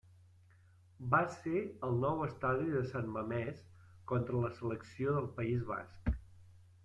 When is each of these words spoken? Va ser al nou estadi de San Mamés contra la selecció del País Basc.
Va 1.15 1.19
ser 1.33 1.59
al 1.87 1.99
nou 2.05 2.23
estadi 2.27 2.71
de 2.77 2.81
San 2.93 3.11
Mamés 3.17 3.61
contra 4.13 4.41
la 4.45 4.51
selecció 4.61 5.13
del 5.19 5.27
País 5.41 5.63
Basc. 5.69 6.11